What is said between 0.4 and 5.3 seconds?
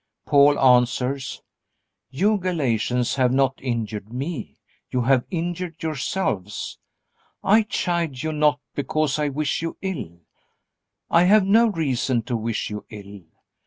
answers: "You Galatians have not injured me. You have